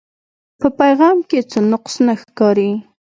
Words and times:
پۀ 0.59 0.67
پېغام 0.77 1.17
کښې 1.29 1.39
څۀ 1.51 1.59
نقص 1.71 1.93
نۀ 2.05 2.13
ښکاري 2.21 2.69